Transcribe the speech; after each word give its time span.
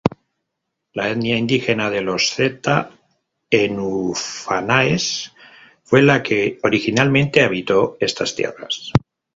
La 0.99 1.03
etnia 1.11 1.35
indígena 1.41 1.89
de 1.91 2.01
los 2.01 2.29
Z"enufanáes", 2.31 5.07
fue 5.83 6.01
la 6.01 6.23
que 6.23 6.59
originalmente 6.63 7.43
habitó 7.43 7.97
estas 7.99 8.33
tierras. 8.33 8.91